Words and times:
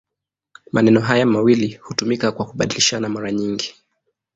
Maneno 0.71 0.99
haya 1.01 1.25
mawili 1.25 1.73
hutumika 1.81 2.31
kwa 2.31 2.45
kubadilishana 2.45 3.09
mara 3.09 3.31
nyingi. 3.31 3.75